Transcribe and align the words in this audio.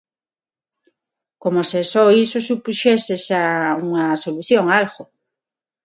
Como 1.43 1.61
se 1.69 1.79
só 1.91 2.03
iso 2.23 2.39
supuxese 2.49 3.15
xa 3.25 3.43
unha 3.85 4.05
solución 4.25 4.63
a 4.67 4.73
algo. 4.81 5.03